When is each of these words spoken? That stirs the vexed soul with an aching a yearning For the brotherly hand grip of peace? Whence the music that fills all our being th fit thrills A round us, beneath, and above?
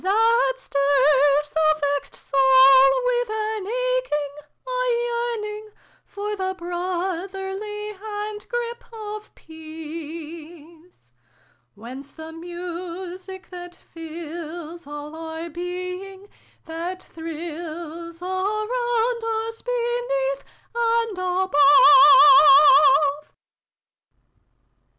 That 0.03 0.53
stirs 0.57 1.51
the 1.51 1.79
vexed 1.79 2.15
soul 2.15 3.01
with 3.05 3.29
an 3.29 3.67
aching 3.67 4.47
a 4.65 4.93
yearning 5.45 5.69
For 6.07 6.35
the 6.35 6.55
brotherly 6.57 7.93
hand 7.93 8.47
grip 8.49 8.83
of 8.91 9.35
peace? 9.35 11.13
Whence 11.75 12.13
the 12.13 12.31
music 12.31 13.51
that 13.51 13.75
fills 13.75 14.87
all 14.87 15.15
our 15.15 15.51
being 15.51 16.25
th 16.65 17.03
fit 17.03 17.03
thrills 17.03 18.23
A 18.23 18.25
round 18.25 19.23
us, 19.23 19.61
beneath, 19.61 20.43
and 20.73 21.15
above? 21.19 21.59